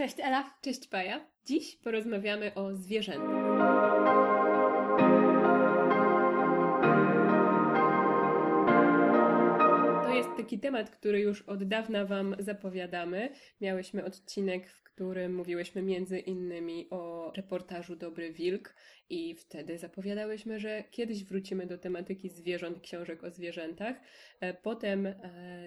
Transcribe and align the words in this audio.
Cześć 0.00 0.20
Ela. 0.20 0.54
Cześć 0.62 0.88
Paja. 0.88 1.20
Dziś 1.46 1.76
porozmawiamy 1.76 2.54
o 2.54 2.74
zwierzętach. 2.74 4.29
Temat, 10.58 10.90
który 10.90 11.20
już 11.20 11.42
od 11.42 11.64
dawna 11.64 12.04
Wam 12.04 12.36
zapowiadamy. 12.38 13.30
Miałyśmy 13.60 14.04
odcinek, 14.04 14.70
w 14.70 14.82
którym 14.82 15.34
mówiłyśmy 15.34 15.82
między 15.82 16.18
innymi 16.18 16.90
o 16.90 17.32
reportażu 17.36 17.96
Dobry 17.96 18.32
Wilk 18.32 18.74
i 19.10 19.34
wtedy 19.34 19.78
zapowiadałyśmy, 19.78 20.60
że 20.60 20.84
kiedyś 20.90 21.24
wrócimy 21.24 21.66
do 21.66 21.78
tematyki 21.78 22.28
zwierząt, 22.28 22.80
książek 22.80 23.24
o 23.24 23.30
zwierzętach. 23.30 23.96
E, 24.40 24.54
potem 24.54 25.06
e, 25.06 25.14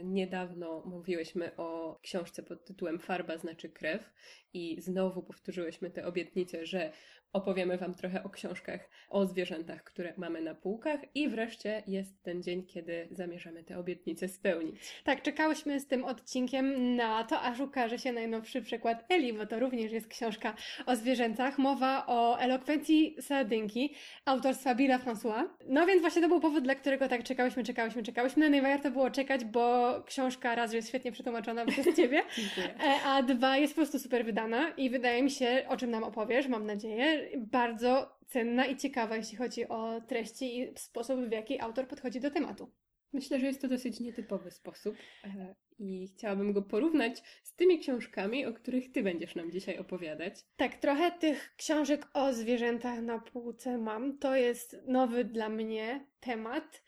niedawno 0.03 0.83
mówiłyśmy 0.85 1.55
o 1.55 1.99
książce 2.01 2.43
pod 2.43 2.65
tytułem 2.65 2.99
Farba 2.99 3.37
znaczy 3.37 3.69
krew 3.69 4.13
i 4.53 4.81
znowu 4.81 5.23
powtórzyłyśmy 5.23 5.91
tę 5.91 6.05
obietnicę, 6.05 6.65
że 6.65 6.91
opowiemy 7.33 7.77
Wam 7.77 7.93
trochę 7.93 8.23
o 8.23 8.29
książkach 8.29 8.89
o 9.09 9.25
zwierzętach, 9.25 9.83
które 9.83 10.13
mamy 10.17 10.41
na 10.41 10.55
półkach 10.55 10.99
i 11.15 11.29
wreszcie 11.29 11.83
jest 11.87 12.23
ten 12.23 12.43
dzień, 12.43 12.65
kiedy 12.65 13.07
zamierzamy 13.11 13.63
te 13.63 13.79
obietnice 13.79 14.27
spełnić. 14.27 14.75
Tak, 15.03 15.21
czekałyśmy 15.21 15.79
z 15.79 15.87
tym 15.87 16.05
odcinkiem 16.05 16.95
na 16.95 17.23
to, 17.23 17.41
aż 17.41 17.59
ukaże 17.59 17.99
się 17.99 18.11
najnowszy 18.11 18.61
przykład 18.61 19.05
Eli, 19.09 19.33
bo 19.33 19.45
to 19.45 19.59
również 19.59 19.91
jest 19.91 20.07
książka 20.07 20.53
o 20.85 20.95
zwierzętach. 20.95 21.57
Mowa 21.57 22.05
o 22.07 22.39
elokwencji 22.39 23.15
sardynki 23.21 23.93
autorstwa 24.25 24.75
Billa 24.75 24.99
François. 24.99 25.43
No 25.67 25.85
więc 25.85 26.01
właśnie 26.01 26.21
to 26.21 26.27
był 26.27 26.39
powód, 26.39 26.63
dla 26.63 26.75
którego 26.75 27.07
tak 27.07 27.23
czekałyśmy, 27.23 27.63
czekałyśmy, 27.63 28.03
czekałyśmy. 28.03 28.49
No 28.49 28.57
i 28.57 28.61
warto 28.61 28.91
było 28.91 29.09
czekać, 29.11 29.45
bo 29.45 29.93
książka 30.05 30.55
raz, 30.55 30.71
że 30.71 30.77
jest 30.77 30.87
świetnie 30.89 31.11
przetłumaczona 31.11 31.65
przez 31.65 31.95
Ciebie, 31.97 32.21
Dziękuję. 32.37 32.75
a 33.05 33.23
dwa 33.23 33.57
jest 33.57 33.73
po 33.73 33.81
prostu 33.81 33.99
super 33.99 34.25
wydana 34.25 34.69
i 34.77 34.89
wydaje 34.89 35.23
mi 35.23 35.31
się, 35.31 35.65
o 35.67 35.77
czym 35.77 35.91
nam 35.91 36.03
opowiesz, 36.03 36.47
mam 36.47 36.65
nadzieję, 36.65 37.22
bardzo 37.37 38.17
cenna 38.27 38.65
i 38.65 38.77
ciekawa, 38.77 39.17
jeśli 39.17 39.37
chodzi 39.37 39.67
o 39.67 40.01
treści 40.07 40.59
i 40.59 40.77
sposób, 40.77 41.19
w 41.19 41.31
jaki 41.31 41.59
autor 41.59 41.87
podchodzi 41.87 42.19
do 42.19 42.31
tematu. 42.31 42.71
Myślę, 43.13 43.39
że 43.39 43.45
jest 43.45 43.61
to 43.61 43.67
dosyć 43.67 43.99
nietypowy 43.99 44.51
sposób 44.51 44.95
e, 45.23 45.55
i 45.79 46.07
chciałabym 46.07 46.53
go 46.53 46.61
porównać 46.61 47.23
z 47.43 47.55
tymi 47.55 47.79
książkami, 47.79 48.45
o 48.45 48.53
których 48.53 48.91
Ty 48.91 49.03
będziesz 49.03 49.35
nam 49.35 49.51
dzisiaj 49.51 49.77
opowiadać. 49.77 50.33
Tak, 50.57 50.75
trochę 50.75 51.11
tych 51.11 51.55
książek 51.57 52.07
o 52.13 52.33
zwierzętach 52.33 53.01
na 53.01 53.19
półce 53.19 53.77
mam. 53.77 54.17
To 54.17 54.35
jest 54.35 54.77
nowy 54.87 55.25
dla 55.25 55.49
mnie 55.49 56.07
temat. 56.19 56.83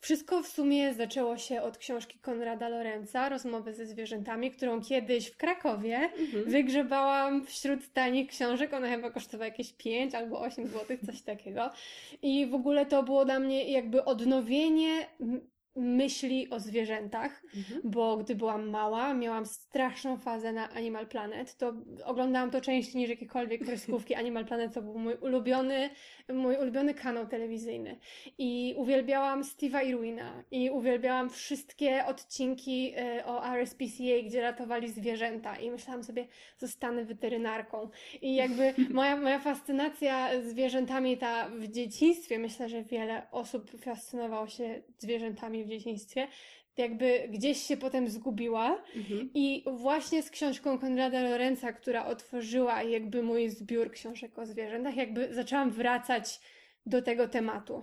Wszystko 0.00 0.42
w 0.42 0.48
sumie 0.48 0.94
zaczęło 0.94 1.38
się 1.38 1.62
od 1.62 1.78
książki 1.78 2.18
Konrada 2.18 2.68
Lorenza, 2.68 3.28
Rozmowy 3.28 3.74
ze 3.74 3.86
zwierzętami, 3.86 4.50
którą 4.50 4.80
kiedyś 4.82 5.26
w 5.26 5.36
Krakowie 5.36 5.98
Mhm. 6.18 6.44
wygrzebałam 6.44 7.46
wśród 7.46 7.92
tanich 7.92 8.28
książek. 8.30 8.72
Ona 8.74 8.88
chyba 8.88 9.10
kosztowała 9.10 9.46
jakieś 9.46 9.72
5 9.72 10.14
albo 10.14 10.40
8 10.40 10.66
zł, 10.66 10.96
coś 11.06 11.22
takiego. 11.22 11.70
I 12.22 12.46
w 12.46 12.54
ogóle 12.54 12.86
to 12.86 13.02
było 13.02 13.24
dla 13.24 13.38
mnie 13.40 13.70
jakby 13.70 14.04
odnowienie 14.04 15.06
myśli 15.78 16.50
o 16.50 16.60
zwierzętach 16.60 17.42
Mhm. 17.56 17.80
bo 17.84 18.16
gdy 18.16 18.34
byłam 18.34 18.70
mała, 18.70 19.14
miałam 19.14 19.46
straszną 19.46 20.16
fazę 20.16 20.52
na 20.52 20.70
Animal 20.70 21.06
Planet. 21.06 21.56
To 21.56 21.72
oglądałam 22.04 22.50
to 22.50 22.60
częściej 22.60 22.96
niż 23.00 23.10
jakiekolwiek 23.10 23.64
kreskówki. 23.66 24.14
Animal 24.14 24.44
Planet 24.44 24.74
to 24.74 24.82
był 24.82 24.98
mój 24.98 25.14
ulubiony, 25.14 25.90
mój 26.32 26.56
ulubiony 26.56 26.94
kanał 26.94 27.26
telewizyjny. 27.26 27.96
I 28.38 28.74
uwielbiałam 28.76 29.42
Steve'a 29.42 29.86
Irwina 29.86 30.44
i 30.50 30.70
uwielbiałam 30.70 31.30
wszystkie 31.30 32.06
odcinki 32.06 32.92
e, 32.96 33.26
o 33.26 33.46
RSPCA, 33.46 34.22
gdzie 34.26 34.42
ratowali 34.42 34.88
zwierzęta. 34.88 35.56
I 35.56 35.70
myślałam 35.70 36.04
sobie, 36.04 36.26
zostanę 36.58 37.04
weterynarką. 37.04 37.88
I 38.22 38.34
jakby 38.34 38.74
moja, 38.90 39.16
moja 39.16 39.38
fascynacja 39.38 40.42
zwierzętami 40.42 41.16
ta 41.18 41.48
w 41.48 41.68
dzieciństwie, 41.68 42.38
myślę, 42.38 42.68
że 42.68 42.82
wiele 42.82 43.30
osób 43.30 43.70
fascynowało 43.80 44.46
się 44.46 44.82
zwierzętami 44.98 45.64
w 45.68 45.70
dzieciństwie, 45.70 46.28
jakby 46.76 47.28
gdzieś 47.30 47.58
się 47.58 47.76
potem 47.76 48.08
zgubiła. 48.08 48.82
Mhm. 48.96 49.30
I 49.34 49.64
właśnie 49.66 50.22
z 50.22 50.30
książką 50.30 50.78
Konrada 50.78 51.22
Lorenza, 51.22 51.72
która 51.72 52.06
otworzyła 52.06 52.82
jakby 52.82 53.22
mój 53.22 53.48
zbiór 53.48 53.90
książek 53.90 54.38
o 54.38 54.46
zwierzętach, 54.46 54.96
jakby 54.96 55.34
zaczęłam 55.34 55.70
wracać 55.70 56.40
do 56.86 57.02
tego 57.02 57.28
tematu. 57.28 57.82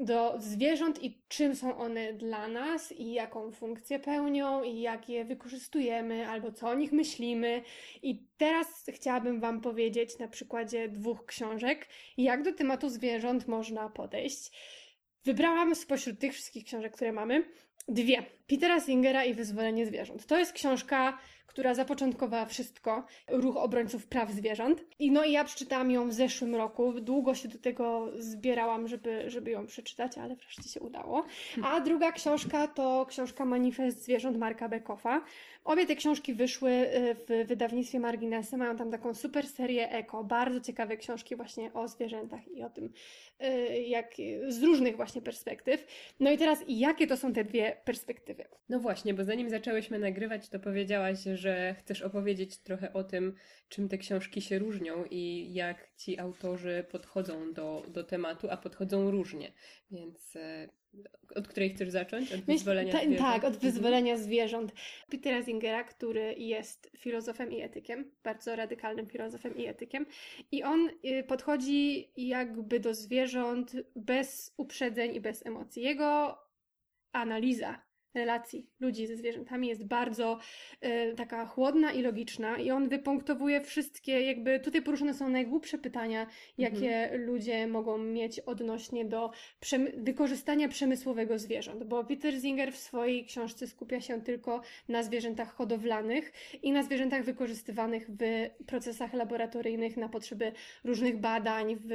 Do 0.00 0.34
zwierząt 0.38 1.02
i 1.02 1.22
czym 1.28 1.56
są 1.56 1.76
one 1.76 2.12
dla 2.12 2.48
nas, 2.48 2.92
i 2.92 3.12
jaką 3.12 3.52
funkcję 3.52 3.98
pełnią, 3.98 4.62
i 4.62 4.80
jak 4.80 5.08
je 5.08 5.24
wykorzystujemy, 5.24 6.28
albo 6.28 6.52
co 6.52 6.68
o 6.68 6.74
nich 6.74 6.92
myślimy. 6.92 7.62
I 8.02 8.26
teraz 8.36 8.86
chciałabym 8.88 9.40
Wam 9.40 9.60
powiedzieć 9.60 10.18
na 10.18 10.28
przykładzie 10.28 10.88
dwóch 10.88 11.26
książek, 11.26 11.88
jak 12.16 12.42
do 12.42 12.52
tematu 12.52 12.88
zwierząt 12.88 13.48
można 13.48 13.88
podejść. 13.88 14.50
Wybrałam 15.26 15.74
spośród 15.74 16.18
tych 16.18 16.32
wszystkich 16.32 16.64
książek, 16.64 16.92
które 16.92 17.12
mamy, 17.12 17.44
dwie. 17.88 18.22
Petera 18.46 18.80
Singera 18.80 19.24
i 19.24 19.34
Wyzwolenie 19.34 19.86
zwierząt. 19.86 20.26
To 20.26 20.38
jest 20.38 20.52
książka, 20.52 21.18
która 21.56 21.74
zapoczątkowała 21.74 22.46
wszystko, 22.46 23.06
ruch 23.28 23.56
obrońców 23.56 24.06
praw 24.06 24.30
zwierząt. 24.30 24.84
I 24.98 25.10
no 25.10 25.24
i 25.24 25.32
ja 25.32 25.44
przeczytałam 25.44 25.90
ją 25.90 26.08
w 26.08 26.12
zeszłym 26.12 26.54
roku. 26.54 27.00
Długo 27.00 27.34
się 27.34 27.48
do 27.48 27.58
tego 27.58 28.12
zbierałam, 28.18 28.88
żeby, 28.88 29.30
żeby 29.30 29.50
ją 29.50 29.66
przeczytać, 29.66 30.18
ale 30.18 30.36
wreszcie 30.36 30.68
się 30.68 30.80
udało. 30.80 31.24
A 31.62 31.80
druga 31.80 32.12
książka 32.12 32.68
to 32.68 33.06
książka 33.08 33.44
Manifest 33.44 34.04
zwierząt 34.04 34.38
Marka 34.38 34.68
Beckofa. 34.68 35.20
Obie 35.64 35.86
te 35.86 35.96
książki 35.96 36.34
wyszły 36.34 36.70
y, 36.70 37.14
w 37.14 37.48
wydawnictwie 37.48 38.00
Marginesy. 38.00 38.56
Mają 38.56 38.76
tam 38.76 38.90
taką 38.90 39.14
super 39.14 39.46
serię 39.46 39.90
eko, 39.90 40.24
bardzo 40.24 40.60
ciekawe 40.60 40.96
książki 40.96 41.36
właśnie 41.36 41.72
o 41.72 41.88
zwierzętach 41.88 42.48
i 42.48 42.62
o 42.62 42.70
tym, 42.70 42.92
y, 43.44 43.82
jak 43.82 44.14
z 44.48 44.62
różnych 44.62 44.96
właśnie 44.96 45.22
perspektyw. 45.22 45.86
No 46.20 46.30
i 46.30 46.38
teraz, 46.38 46.64
jakie 46.68 47.06
to 47.06 47.16
są 47.16 47.32
te 47.32 47.44
dwie 47.44 47.76
perspektywy? 47.84 48.44
No 48.68 48.80
właśnie, 48.80 49.14
bo 49.14 49.24
zanim 49.24 49.50
zaczęłyśmy 49.50 49.98
nagrywać, 49.98 50.48
to 50.48 50.58
powiedziałaś, 50.58 51.18
że 51.34 51.45
chcesz 51.78 52.02
opowiedzieć 52.02 52.58
trochę 52.58 52.92
o 52.92 53.04
tym, 53.04 53.34
czym 53.68 53.88
te 53.88 53.98
książki 53.98 54.42
się 54.42 54.58
różnią 54.58 55.04
i 55.10 55.54
jak 55.54 55.88
ci 55.96 56.18
autorzy 56.18 56.84
podchodzą 56.90 57.52
do, 57.52 57.82
do 57.88 58.04
tematu, 58.04 58.50
a 58.50 58.56
podchodzą 58.56 59.10
różnie. 59.10 59.52
Więc 59.90 60.36
e, 60.36 60.68
od 61.34 61.48
której 61.48 61.70
chcesz 61.74 61.90
zacząć? 61.90 62.32
Od 62.32 62.40
wyzwolenia 62.40 62.92
ta- 62.92 62.98
zwierząt? 62.98 63.18
Tak, 63.20 63.44
od 63.44 63.54
Mhm. 63.54 63.72
wyzwolenia 63.72 64.16
zwierząt. 64.16 64.72
Petera 65.10 65.42
Zingera, 65.42 65.84
który 65.84 66.34
jest 66.34 66.90
filozofem 66.98 67.52
i 67.52 67.60
etykiem, 67.60 68.10
bardzo 68.22 68.56
radykalnym 68.56 69.06
filozofem 69.06 69.56
i 69.56 69.66
etykiem. 69.66 70.06
I 70.52 70.62
on 70.62 70.88
y, 71.04 71.24
podchodzi 71.28 72.10
jakby 72.16 72.80
do 72.80 72.94
zwierząt 72.94 73.72
bez 73.96 74.54
uprzedzeń 74.56 75.14
i 75.14 75.20
bez 75.20 75.46
emocji. 75.46 75.82
Jego 75.82 76.38
analiza 77.12 77.85
relacji 78.16 78.66
ludzi 78.80 79.06
ze 79.06 79.16
zwierzętami 79.16 79.68
jest 79.68 79.84
bardzo 79.84 80.38
e, 80.80 81.12
taka 81.14 81.46
chłodna 81.46 81.92
i 81.92 82.02
logiczna 82.02 82.58
i 82.58 82.70
on 82.70 82.88
wypunktowuje 82.88 83.60
wszystkie, 83.60 84.20
jakby 84.20 84.60
tutaj 84.60 84.82
poruszone 84.82 85.14
są 85.14 85.28
najgłupsze 85.28 85.78
pytania, 85.78 86.26
jakie 86.58 87.10
ludzie 87.18 87.66
mogą 87.66 87.98
mieć 87.98 88.40
odnośnie 88.40 89.04
do 89.04 89.30
przemy- 89.60 89.92
wykorzystania 89.96 90.68
przemysłowego 90.68 91.38
zwierząt, 91.38 91.84
bo 91.84 92.04
Peter 92.04 92.40
Singer 92.40 92.72
w 92.72 92.76
swojej 92.76 93.24
książce 93.24 93.66
skupia 93.66 94.00
się 94.00 94.22
tylko 94.22 94.60
na 94.88 95.02
zwierzętach 95.02 95.54
hodowlanych 95.54 96.32
i 96.62 96.72
na 96.72 96.82
zwierzętach 96.82 97.24
wykorzystywanych 97.24 98.10
w 98.10 98.20
procesach 98.66 99.12
laboratoryjnych 99.14 99.96
na 99.96 100.08
potrzeby 100.08 100.52
różnych 100.84 101.20
badań, 101.20 101.76
w 101.80 101.90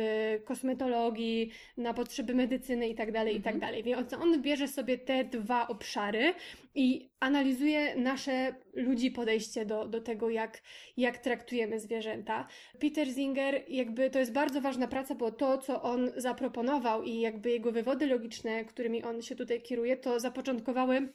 kosmetologii, 0.46 1.52
na 1.78 1.94
potrzeby 1.94 2.36
medycyny 2.36 2.88
itd., 2.88 3.12
tak 3.14 3.34
itd. 3.34 3.84
Więc 3.84 4.14
on 4.14 4.42
bierze 4.42 4.68
sobie 4.68 4.98
te 4.98 5.24
dwa 5.24 5.68
obszary 5.68 6.11
i 6.76 7.10
analizuje 7.20 7.96
nasze 7.96 8.56
ludzi 8.74 9.12
podejście 9.12 9.66
do, 9.66 9.88
do 9.88 10.02
tego, 10.02 10.30
jak, 10.30 10.62
jak 10.98 11.18
traktujemy 11.18 11.80
zwierzęta. 11.80 12.48
Peter 12.80 13.14
Singer, 13.14 13.64
jakby 13.68 14.10
to 14.10 14.20
jest 14.20 14.34
bardzo 14.34 14.62
ważna 14.62 14.88
praca, 14.88 15.16
bo 15.16 15.32
to, 15.32 15.58
co 15.58 15.82
on 15.82 16.12
zaproponował 16.16 17.04
i 17.04 17.20
jakby 17.20 17.50
jego 17.50 17.72
wywody 17.72 18.08
logiczne, 18.08 18.66
którymi 18.66 19.04
on 19.04 19.22
się 19.22 19.36
tutaj 19.36 19.62
kieruje, 19.62 19.98
to 19.98 20.20
zapoczątkowały 20.20 21.14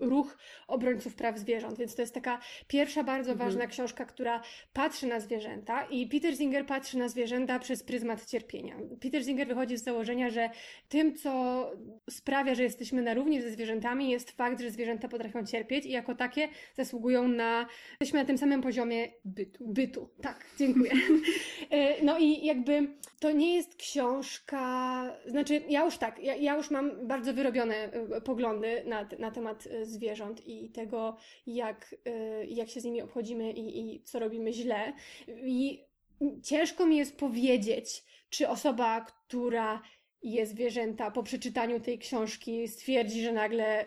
ruch 0.00 0.36
obrońców 0.68 1.14
praw 1.14 1.38
zwierząt, 1.38 1.78
więc 1.78 1.94
to 1.94 2.02
jest 2.02 2.14
taka 2.14 2.40
pierwsza 2.68 3.04
bardzo 3.04 3.32
Mhm. 3.32 3.48
ważna 3.50 3.66
książka, 3.66 4.04
która 4.04 4.42
patrzy 4.72 5.06
na 5.06 5.20
zwierzęta 5.20 5.84
i 5.84 6.06
Peter 6.06 6.36
Singer 6.36 6.66
patrzy 6.66 6.98
na 6.98 7.08
zwierzęta 7.08 7.58
przez 7.58 7.82
pryzmat 7.82 8.26
cierpienia. 8.26 8.76
Peter 9.00 9.24
Singer 9.24 9.46
wychodzi 9.48 9.76
z 9.76 9.84
założenia, 9.84 10.30
że 10.30 10.50
tym, 10.88 11.14
co 11.14 11.70
sprawia, 12.10 12.54
że 12.54 12.62
jesteśmy 12.62 13.02
na 13.02 13.14
równi 13.14 13.42
ze 13.42 13.50
zwierzętami 13.50 14.10
jest 14.10 14.30
fakt, 14.30 14.60
że 14.60 14.70
zwierzęta 14.70 15.08
potrafią 15.08 15.46
cierpieć 15.46 15.86
i 15.86 15.90
jako 15.90 16.14
takie 16.14 16.48
zasługują 16.74 17.28
na, 17.28 17.66
jesteśmy 18.00 18.20
na 18.20 18.26
tym 18.26 18.38
samym 18.38 18.62
poziomie 18.62 19.08
Bytu. 19.24 19.64
bytu. 19.66 20.08
Tak, 20.22 20.46
dziękuję. 20.58 20.92
E, 21.70 22.04
No 22.04 22.18
i 22.18 22.46
jakby 22.46 22.88
to 23.20 23.30
nie 23.32 23.54
jest 23.54 23.76
książka, 23.76 24.62
znaczy 25.26 25.62
ja 25.68 25.84
już 25.84 25.98
tak, 25.98 26.18
ja, 26.22 26.34
ja 26.34 26.56
już 26.56 26.70
mam 26.70 27.06
bardzo 27.06 27.34
wyrobione 27.34 27.74
e, 27.76 28.20
poglądy 28.20 28.82
na, 28.86 29.08
na 29.18 29.30
temat 29.30 29.66
e, 29.66 29.86
zwierząt 29.86 30.46
i 30.46 30.70
tego, 30.70 31.16
jak, 31.46 31.94
e, 32.04 32.44
jak 32.46 32.68
się 32.68 32.80
z 32.80 32.84
nimi 32.84 33.02
obchodzimy 33.02 33.52
i, 33.52 33.94
i 33.94 34.02
co 34.02 34.18
robimy 34.18 34.52
źle. 34.52 34.92
I 35.44 35.84
ciężko 36.42 36.86
mi 36.86 36.96
jest 36.96 37.16
powiedzieć, 37.16 38.04
czy 38.30 38.48
osoba, 38.48 39.00
która 39.00 39.82
je 40.22 40.46
zwierzęta 40.46 41.10
po 41.10 41.22
przeczytaniu 41.22 41.80
tej 41.80 41.98
książki 41.98 42.68
stwierdzi, 42.68 43.22
że 43.22 43.32
nagle 43.32 43.86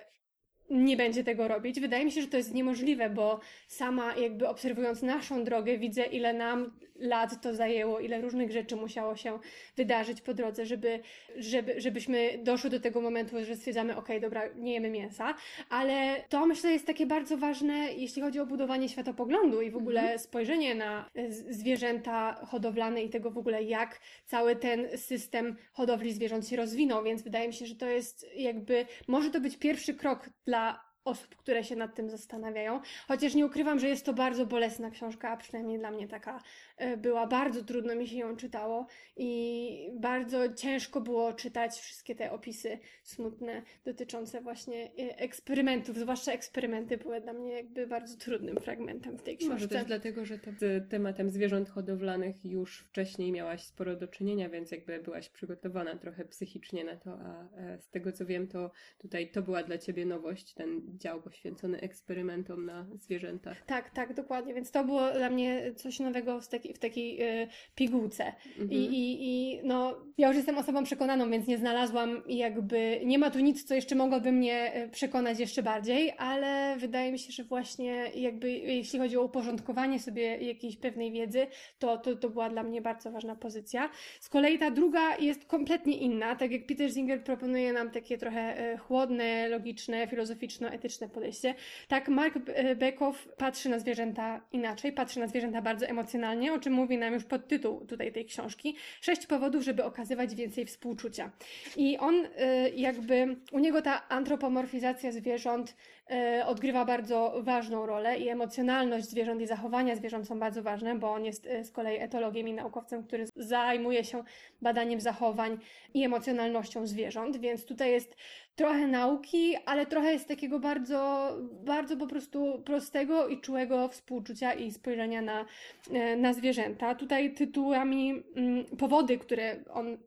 nie 0.69 0.97
będzie 0.97 1.23
tego 1.23 1.47
robić. 1.47 1.79
Wydaje 1.79 2.05
mi 2.05 2.11
się, 2.11 2.21
że 2.21 2.27
to 2.27 2.37
jest 2.37 2.53
niemożliwe, 2.53 3.09
bo 3.09 3.39
sama 3.67 4.15
jakby 4.15 4.47
obserwując 4.47 5.01
naszą 5.01 5.43
drogę 5.43 5.77
widzę, 5.77 6.05
ile 6.05 6.33
nam 6.33 6.79
lat 6.99 7.41
to 7.41 7.55
zajęło, 7.55 7.99
ile 7.99 8.21
różnych 8.21 8.51
rzeczy 8.51 8.75
musiało 8.75 9.15
się 9.15 9.39
wydarzyć 9.75 10.21
po 10.21 10.33
drodze, 10.33 10.65
żeby, 10.65 10.99
żeby, 11.35 11.81
żebyśmy 11.81 12.39
doszły 12.43 12.69
do 12.69 12.79
tego 12.79 13.01
momentu, 13.01 13.35
że 13.45 13.55
stwierdzamy, 13.55 13.97
ok, 13.97 14.07
dobra, 14.21 14.41
nie 14.55 14.73
jemy 14.73 14.89
mięsa, 14.89 15.35
ale 15.69 16.23
to 16.29 16.45
myślę 16.45 16.71
jest 16.71 16.87
takie 16.87 17.05
bardzo 17.05 17.37
ważne, 17.37 17.73
jeśli 17.93 18.21
chodzi 18.21 18.39
o 18.39 18.45
budowanie 18.45 18.89
światopoglądu 18.89 19.61
i 19.61 19.71
w 19.71 19.77
ogóle 19.77 20.01
mhm. 20.01 20.19
spojrzenie 20.19 20.75
na 20.75 21.09
zwierzęta 21.49 22.45
hodowlane 22.45 23.03
i 23.03 23.09
tego 23.09 23.31
w 23.31 23.37
ogóle, 23.37 23.63
jak 23.63 23.99
cały 24.25 24.55
ten 24.55 24.97
system 24.97 25.55
hodowli 25.71 26.13
zwierząt 26.13 26.47
się 26.47 26.55
rozwinął, 26.55 27.03
więc 27.03 27.21
wydaje 27.21 27.47
mi 27.47 27.53
się, 27.53 27.65
że 27.65 27.75
to 27.75 27.85
jest 27.85 28.25
jakby, 28.35 28.85
może 29.07 29.29
to 29.29 29.39
być 29.39 29.57
pierwszy 29.57 29.93
krok 29.93 30.29
dla 30.45 30.86
osób, 31.07 31.35
które 31.35 31.63
się 31.63 31.75
nad 31.75 31.95
tym 31.95 32.09
zastanawiają. 32.09 32.81
Chociaż 33.07 33.35
nie 33.35 33.45
ukrywam, 33.45 33.79
że 33.79 33.87
jest 33.87 34.05
to 34.05 34.13
bardzo 34.13 34.45
bolesna 34.45 34.91
książka, 34.91 35.29
a 35.29 35.37
przynajmniej 35.37 35.79
dla 35.79 35.91
mnie 35.91 36.07
taka 36.07 36.43
e, 36.77 36.97
była. 36.97 37.27
Bardzo 37.27 37.63
trudno 37.63 37.95
mi 37.95 38.07
się 38.07 38.17
ją 38.17 38.35
czytało 38.35 38.87
i 39.17 39.89
bardzo 39.93 40.53
ciężko 40.53 41.01
było 41.01 41.33
czytać 41.33 41.79
wszystkie 41.79 42.15
te 42.15 42.31
opisy 42.31 42.79
smutne 43.03 43.61
dotyczące 43.85 44.41
właśnie 44.41 44.85
e, 44.85 45.17
eksperymentów. 45.17 45.97
Zwłaszcza 45.97 46.31
eksperymenty 46.31 46.97
były 46.97 47.21
dla 47.21 47.33
mnie 47.33 47.53
jakby 47.53 47.87
bardzo 47.87 48.17
trudnym 48.17 48.57
fragmentem 48.57 49.17
w 49.17 49.21
tej 49.21 49.37
książce. 49.37 49.53
Może 49.53 49.67
też 49.67 49.85
dlatego, 49.85 50.25
że 50.25 50.39
to 50.39 50.51
z 50.51 50.89
tematem 50.89 51.29
zwierząt 51.29 51.69
hodowlanych 51.69 52.45
już 52.45 52.79
wcześniej 52.79 53.31
miałaś 53.31 53.63
sporo 53.63 53.95
do 53.95 54.07
czynienia, 54.07 54.49
więc 54.49 54.71
jakby 54.71 54.99
byłaś 54.99 55.29
przygotowana 55.29 55.95
trochę 55.95 56.25
psychicznie 56.25 56.83
na 56.83 56.95
to, 56.95 57.19
a 57.19 57.57
e, 57.57 57.81
z 57.81 57.89
tego 57.89 58.11
co 58.11 58.25
wiem, 58.25 58.47
to 58.47 58.71
tutaj 58.97 59.31
to 59.31 59.41
była 59.41 59.63
dla 59.63 59.77
ciebie 59.77 60.05
nowość, 60.05 60.53
ten 60.53 60.96
dział 60.97 61.21
poświęcony 61.21 61.79
eksperymentom 61.81 62.65
na 62.65 62.85
zwierzętach. 62.95 63.65
Tak, 63.65 63.89
tak, 63.89 64.13
dokładnie. 64.13 64.53
Więc 64.53 64.71
to 64.71 64.83
było 64.83 65.11
dla 65.11 65.29
mnie 65.29 65.73
coś 65.75 65.99
nowego 65.99 66.41
w, 66.41 66.47
taki, 66.47 66.73
w 66.73 66.79
takiej 66.79 67.21
y, 67.43 67.47
pigułce. 67.75 68.25
Mhm. 68.47 68.71
I, 68.71 68.75
i, 68.75 69.17
I 69.27 69.59
no, 69.63 69.95
ja 70.17 70.27
już 70.27 70.37
jestem 70.37 70.57
osobą 70.57 70.83
przekonaną, 70.83 71.31
więc 71.31 71.47
nie 71.47 71.57
znalazłam 71.57 72.23
jakby, 72.27 73.01
nie 73.05 73.19
ma 73.19 73.31
tu 73.31 73.39
nic, 73.39 73.63
co 73.63 73.75
jeszcze 73.75 73.95
mogłoby 73.95 74.31
mnie 74.31 74.83
y, 74.85 74.89
przekonać 74.89 75.39
jeszcze 75.39 75.63
bardziej, 75.63 76.13
ale 76.17 76.77
wydaje 76.79 77.11
mi 77.11 77.19
się, 77.19 77.31
że 77.31 77.43
właśnie 77.43 78.11
jakby 78.15 78.51
jeśli 78.51 78.99
chodzi 78.99 79.17
o 79.17 79.23
uporządkowanie 79.23 79.99
sobie 79.99 80.37
jakiejś 80.37 80.77
pewnej 80.77 81.11
wiedzy, 81.11 81.47
to, 81.79 81.97
to, 81.97 82.15
to 82.15 82.29
była 82.29 82.49
dla 82.49 82.63
mnie 82.63 82.81
bardzo 82.81 83.11
ważna 83.11 83.35
pozycja. 83.35 83.89
Z 84.19 84.29
kolei 84.29 84.59
ta 84.59 84.71
druga 84.71 85.17
jest 85.17 85.45
kompletnie 85.45 85.97
inna, 85.97 86.35
tak 86.35 86.51
jak 86.51 86.65
Peter 86.65 86.93
Singer 86.93 87.23
proponuje 87.23 87.73
nam 87.73 87.91
takie 87.91 88.17
trochę 88.17 88.73
y, 88.73 88.77
chłodne, 88.77 89.49
logiczne, 89.49 90.07
filozoficzno-etyczne 90.07 90.86
pragmatyczne 90.87 91.09
podejście. 91.09 91.55
Tak, 91.87 92.07
Mark 92.07 92.35
e, 92.47 92.75
Bekow 92.75 93.27
patrzy 93.37 93.69
na 93.69 93.79
zwierzęta 93.79 94.41
inaczej, 94.51 94.91
patrzy 94.91 95.19
na 95.19 95.27
zwierzęta 95.27 95.61
bardzo 95.61 95.85
emocjonalnie, 95.85 96.53
o 96.53 96.59
czym 96.59 96.73
mówi 96.73 96.97
nam 96.97 97.13
już 97.13 97.23
podtytuł 97.23 97.85
tutaj 97.85 98.11
tej 98.11 98.25
książki. 98.25 98.75
Sześć 99.01 99.25
powodów, 99.25 99.63
żeby 99.63 99.83
okazywać 99.83 100.35
więcej 100.35 100.65
współczucia. 100.65 101.31
I 101.77 101.97
on 101.97 102.15
e, 102.37 102.69
jakby, 102.69 103.35
u 103.51 103.59
niego 103.59 103.81
ta 103.81 104.09
antropomorfizacja 104.09 105.11
zwierząt 105.11 105.75
e, 106.09 106.45
odgrywa 106.45 106.85
bardzo 106.85 107.35
ważną 107.43 107.85
rolę 107.85 108.19
i 108.19 108.29
emocjonalność 108.29 109.05
zwierząt 109.05 109.41
i 109.41 109.47
zachowania 109.47 109.95
zwierząt 109.95 110.27
są 110.27 110.39
bardzo 110.39 110.63
ważne, 110.63 110.95
bo 110.95 111.11
on 111.11 111.25
jest 111.25 111.47
z 111.63 111.71
kolei 111.71 111.97
etologiem 111.99 112.47
i 112.47 112.53
naukowcem, 112.53 113.03
który 113.03 113.25
zajmuje 113.35 114.03
się 114.03 114.23
badaniem 114.61 115.01
zachowań 115.01 115.57
i 115.93 116.03
emocjonalnością 116.03 116.87
zwierząt, 116.87 117.37
więc 117.37 117.65
tutaj 117.65 117.91
jest 117.91 118.15
trochę 118.57 118.87
nauki, 118.87 119.55
ale 119.65 119.85
trochę 119.85 120.13
jest 120.13 120.27
takiego 120.27 120.59
bardzo, 120.59 121.31
bardzo 121.65 121.97
po 121.97 122.07
prostu 122.07 122.61
prostego 122.65 123.27
i 123.27 123.41
czułego 123.41 123.89
współczucia 123.89 124.53
i 124.53 124.71
spojrzenia 124.71 125.21
na, 125.21 125.45
e, 125.91 126.15
na 126.15 126.33
zwierzęta. 126.33 126.95
Tutaj 126.95 127.33
tytułami 127.33 128.23
mm, 128.35 128.65
powody, 128.65 129.17
które 129.17 129.63
on 129.73 129.97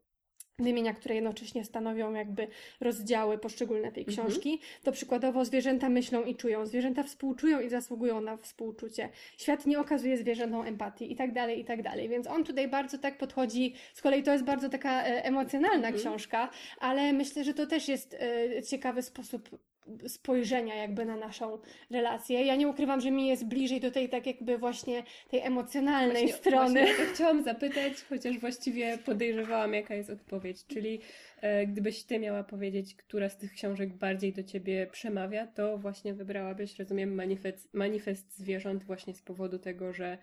wymienia, 0.61 0.95
które 0.95 1.15
jednocześnie 1.15 1.65
stanowią 1.65 2.15
jakby 2.15 2.49
rozdziały 2.81 3.39
poszczególne 3.39 3.93
tej 3.93 4.05
mhm. 4.05 4.29
książki, 4.29 4.53
mhm. 4.53 4.71
to 4.83 4.93
przykładowo 4.93 5.45
zwierzęta 5.45 5.89
myślą 5.89 6.25
i 6.25 6.35
czują, 6.35 6.67
zwierzęta 6.67 7.03
współczują 7.03 7.61
i 7.61 7.69
zasługują 7.69 8.21
na 8.21 8.37
współczucie, 8.37 9.09
świat 9.39 9.67
nie 9.67 9.81
okazuje 9.81 10.17
zwierzętom 10.17 10.67
empatii 10.67 11.12
i 11.12 11.17
tak 11.17 11.33
dalej, 11.33 11.61
i 11.61 11.65
tak 11.65 11.83
dalej. 11.83 12.09
Więc 12.09 12.27
on 12.27 12.45
tutaj 12.45 12.69
bardzo 12.69 12.99
tak 12.99 13.19
podchodzi, 13.19 13.75
z 13.95 14.03
kolei 14.03 14.23
to 14.23 14.33
jest 14.33 14.45
bardzo 14.45 14.69
taka 14.69 15.03
e, 15.03 15.25
emocjonalna 15.25 15.89
mhm. 15.89 15.95
książka, 15.95 16.51
ale 16.81 17.13
myślę, 17.13 17.45
że 17.45 17.55
to 17.55 17.67
też 17.67 17.89
jest 17.89 18.15
e, 18.15 18.63
ciekawy 18.63 19.03
sposób 19.03 19.69
spojrzenia 20.09 20.75
jakby 20.75 21.05
na 21.05 21.17
naszą 21.17 21.59
relację. 21.91 22.44
Ja 22.44 22.56
nie 22.56 22.69
ukrywam, 22.69 23.00
że 23.00 23.11
mi 23.11 23.27
jest 23.27 23.47
bliżej 23.47 23.81
do 23.81 23.91
tej 23.91 24.09
tak 24.09 24.27
jakby 24.27 24.59
właśnie 24.59 25.03
tej 25.31 25.41
emocjonalnej 25.41 26.23
właśnie, 26.23 26.32
strony. 26.32 26.87
Właśnie 26.87 27.05
chciałam 27.15 27.43
zapytać, 27.43 27.93
chociaż 28.09 28.38
właściwie 28.38 28.99
podejrzewałam 28.99 29.75
jaka 29.75 29.94
jest 29.94 30.11
odpowiedź, 30.11 30.67
czyli 30.67 31.00
e, 31.41 31.67
gdybyś 31.67 32.05
ty 32.05 32.19
miała 32.19 32.44
powiedzieć, 32.44 32.94
która 32.94 33.29
z 33.29 33.37
tych 33.37 33.53
książek 33.53 33.93
bardziej 33.93 34.32
do 34.32 34.43
ciebie 34.43 34.87
przemawia, 34.93 35.47
to 35.47 35.79
właśnie 35.79 36.15
wybrałabyś, 36.15 36.79
rozumiem, 36.79 37.15
manifest, 37.15 37.75
manifest 37.75 38.38
zwierząt 38.38 38.85
właśnie 38.85 39.15
z 39.15 39.23
powodu 39.23 39.59
tego, 39.59 39.93
że 39.93 40.19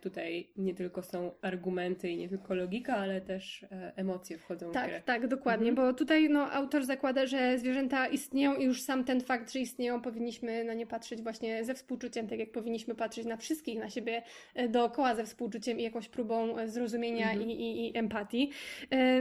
tutaj 0.00 0.48
nie 0.56 0.74
tylko 0.74 1.02
są 1.02 1.30
argumenty 1.42 2.10
i 2.10 2.16
nie 2.16 2.28
tylko 2.28 2.54
logika, 2.54 2.96
ale 2.96 3.20
też 3.20 3.62
e, 3.62 3.92
emocje 3.96 4.38
wchodzą 4.38 4.72
tak, 4.72 4.84
w 4.84 4.86
grę. 4.88 4.96
Tak, 4.96 5.04
tak, 5.20 5.28
dokładnie, 5.28 5.70
mhm. 5.70 5.88
bo 5.88 5.98
tutaj 5.98 6.28
no, 6.30 6.52
autor 6.52 6.84
zakłada, 6.84 7.26
że 7.26 7.58
zwierzęta 7.58 8.06
istnieją 8.06 8.56
i 8.56 8.64
już 8.64 8.82
sam 8.82 9.04
ten 9.04 9.20
fakt, 9.20 9.52
że 9.52 9.58
istnieją, 9.58 10.00
powinniśmy 10.00 10.64
na 10.64 10.74
nie 10.74 10.86
patrzeć 10.86 11.22
właśnie 11.22 11.64
ze 11.64 11.74
współczuciem, 11.74 12.28
tak 12.28 12.38
jak 12.38 12.52
powinniśmy 12.52 12.94
patrzeć 12.94 13.26
na 13.26 13.36
wszystkich, 13.36 13.78
na 13.78 13.90
siebie 13.90 14.22
e, 14.54 14.68
dookoła 14.68 15.14
ze 15.14 15.24
współczuciem 15.24 15.80
i 15.80 15.82
jakąś 15.82 16.08
próbą 16.08 16.56
zrozumienia 16.66 17.30
mhm. 17.30 17.50
i, 17.50 17.54
i, 17.54 17.86
i 17.86 17.98
empatii. 17.98 18.50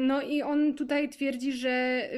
No 0.01 0.21
i 0.21 0.41
on 0.41 0.73
tutaj 0.73 1.09
twierdzi, 1.09 1.53
że 1.53 2.09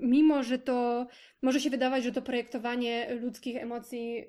mimo, 0.00 0.42
że 0.42 0.58
to 0.58 1.06
może 1.42 1.60
się 1.60 1.70
wydawać, 1.70 2.04
że 2.04 2.12
to 2.12 2.22
projektowanie 2.22 3.06
ludzkich 3.20 3.56
emocji 3.56 4.24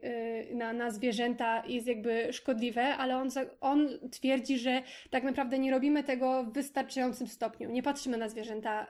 na, 0.51 0.73
na 0.73 0.91
zwierzęta 0.91 1.63
jest 1.67 1.87
jakby 1.87 2.33
szkodliwe, 2.33 2.83
ale 2.83 3.17
on, 3.17 3.29
on 3.63 3.87
twierdzi, 4.11 4.59
że 4.59 4.83
tak 5.09 5.23
naprawdę 5.23 5.59
nie 5.59 5.71
robimy 5.71 6.03
tego 6.03 6.43
w 6.43 6.53
wystarczającym 6.53 7.27
stopniu. 7.27 7.69
Nie 7.69 7.83
patrzymy 7.83 8.17
na 8.17 8.29
zwierzęta 8.29 8.87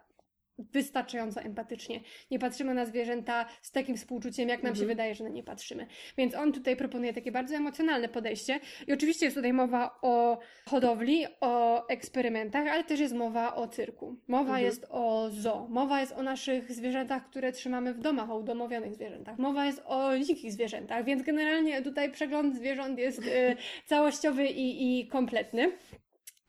wystarczająco 0.58 1.42
empatycznie. 1.42 2.00
Nie 2.32 2.40
patrzymy 2.40 2.74
na 2.74 2.86
zwierzęta 2.86 3.46
z 3.62 3.72
takim 3.72 3.98
współczuciem, 3.98 4.50
jak 4.50 4.64
nam 4.64 4.70
mhm. 4.70 4.84
się 4.84 4.88
wydaje, 4.88 5.16
że 5.16 5.24
na 5.24 5.30
nie 5.30 5.44
patrzymy. 5.44 5.88
Więc 6.18 6.36
on 6.36 6.52
tutaj 6.52 6.76
proponuje 6.76 7.14
takie 7.14 7.32
bardzo 7.32 7.56
emocjonalne 7.56 8.10
podejście. 8.10 8.60
I 8.88 8.94
oczywiście 8.94 9.26
jest 9.26 9.36
tutaj 9.36 9.54
mowa 9.54 10.00
o 10.02 10.40
hodowli, 10.66 11.26
o 11.42 11.88
eksperymentach, 11.88 12.68
ale 12.68 12.84
też 12.84 13.00
jest 13.00 13.14
mowa 13.14 13.56
o 13.56 13.68
cyrku. 13.68 14.16
Mowa 14.28 14.44
mhm. 14.44 14.66
jest 14.66 14.86
o 14.90 15.30
zoo. 15.32 15.68
Mowa 15.70 16.02
jest 16.02 16.12
o 16.12 16.24
naszych 16.24 16.72
zwierzętach, 16.72 17.30
które 17.30 17.52
trzymamy 17.52 17.94
w 17.94 18.00
domach, 18.00 18.30
o 18.30 18.38
udomowionych 18.38 18.96
zwierzętach. 18.96 19.40
Mowa 19.40 19.66
jest 19.66 19.82
o 19.86 20.20
dzikich 20.20 20.52
zwierzętach, 20.52 21.06
więc 21.06 21.24
generalnie 21.24 21.82
tutaj 21.82 22.12
przegląd 22.12 22.56
zwierząt 22.56 23.00
jest 23.00 23.20
y, 23.20 23.56
całościowy 23.86 24.48
i, 24.48 25.00
i 25.00 25.08
kompletny. 25.08 25.72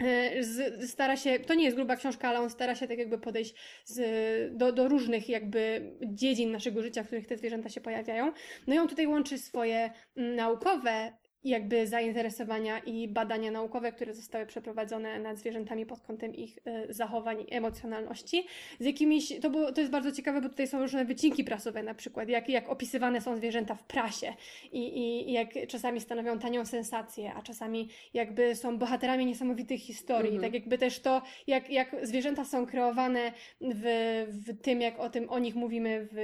E, 0.02 0.44
stara 0.86 1.16
się, 1.16 1.38
to 1.38 1.54
nie 1.54 1.64
jest 1.64 1.76
gruba 1.76 1.96
książka, 1.96 2.28
ale 2.28 2.40
on 2.40 2.50
stara 2.50 2.74
się 2.74 2.88
tak 2.88 2.98
jakby 2.98 3.18
podejść 3.18 3.54
z, 3.84 4.56
do, 4.56 4.72
do 4.72 4.88
różnych 4.88 5.28
jakby 5.28 5.92
dziedzin 6.02 6.52
naszego 6.52 6.82
życia, 6.82 7.02
w 7.02 7.06
których 7.06 7.26
te 7.26 7.36
zwierzęta 7.36 7.68
się 7.68 7.80
pojawiają. 7.80 8.32
No 8.66 8.74
i 8.74 8.78
on 8.78 8.88
tutaj 8.88 9.06
łączy 9.06 9.38
swoje 9.38 9.90
mm, 10.16 10.36
naukowe 10.36 11.12
jakby 11.44 11.86
zainteresowania 11.86 12.78
i 12.78 13.08
badania 13.08 13.50
naukowe, 13.50 13.92
które 13.92 14.14
zostały 14.14 14.46
przeprowadzone 14.46 15.18
nad 15.18 15.38
zwierzętami 15.38 15.86
pod 15.86 16.00
kątem 16.00 16.34
ich 16.34 16.58
y, 16.88 16.94
zachowań 16.94 17.40
i 17.40 17.54
emocjonalności, 17.54 18.46
z 18.80 18.84
jakimiś, 18.84 19.32
to, 19.42 19.50
było, 19.50 19.72
to 19.72 19.80
jest 19.80 19.92
bardzo 19.92 20.12
ciekawe, 20.12 20.40
bo 20.40 20.48
tutaj 20.48 20.66
są 20.66 20.80
różne 20.80 21.04
wycinki 21.04 21.44
prasowe 21.44 21.82
na 21.82 21.94
przykład, 21.94 22.28
jak, 22.28 22.48
jak 22.48 22.68
opisywane 22.68 23.20
są 23.20 23.36
zwierzęta 23.36 23.74
w 23.74 23.82
prasie 23.82 24.34
i, 24.72 24.78
i, 24.78 25.30
i 25.30 25.32
jak 25.32 25.48
czasami 25.68 26.00
stanowią 26.00 26.38
tanią 26.38 26.66
sensację, 26.66 27.34
a 27.34 27.42
czasami 27.42 27.88
jakby 28.14 28.56
są 28.56 28.78
bohaterami 28.78 29.26
niesamowitych 29.26 29.80
historii, 29.80 30.34
mhm. 30.34 30.42
tak 30.42 30.54
jakby 30.54 30.78
też 30.78 31.00
to, 31.00 31.22
jak, 31.46 31.70
jak 31.70 31.96
zwierzęta 32.02 32.44
są 32.44 32.66
kreowane 32.66 33.32
w, 33.60 33.84
w 34.28 34.62
tym, 34.62 34.80
jak 34.80 35.00
o 35.00 35.10
tym 35.10 35.30
o 35.30 35.38
nich 35.38 35.54
mówimy 35.54 36.08
w, 36.12 36.16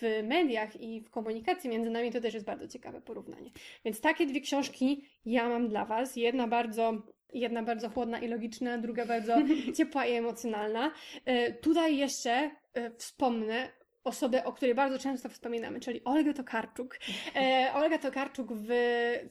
w 0.00 0.26
mediach 0.28 0.80
i 0.80 1.00
w 1.00 1.10
komunikacji 1.10 1.70
między 1.70 1.90
nami, 1.90 2.12
to 2.12 2.20
też 2.20 2.34
jest 2.34 2.46
bardzo 2.46 2.68
ciekawe 2.68 3.00
porównanie. 3.00 3.50
Więc 3.84 4.00
takie 4.00 4.26
dwie 4.26 4.40
książki 4.40 4.65
książki 4.66 5.08
ja 5.24 5.48
mam 5.48 5.68
dla 5.68 5.84
Was. 5.84 6.16
Jedna 6.16 6.48
bardzo 6.48 7.02
Jedna 7.32 7.62
bardzo 7.62 7.88
chłodna 7.88 8.18
i 8.18 8.28
logiczna, 8.28 8.78
druga 8.78 9.06
bardzo 9.06 9.36
ciepła 9.76 10.06
i 10.06 10.12
emocjonalna. 10.12 10.92
E, 11.24 11.52
tutaj 11.52 11.96
jeszcze 11.96 12.50
e, 12.74 12.90
wspomnę 12.90 13.68
osobę, 14.04 14.44
o 14.44 14.52
której 14.52 14.74
bardzo 14.74 14.98
często 14.98 15.28
wspominamy, 15.28 15.80
czyli 15.80 16.04
Olgę 16.04 16.34
Tokarczuk. 16.34 16.98
E, 17.36 17.70
Olga 17.74 17.98
Tokarczuk 17.98 18.52
w 18.52 18.68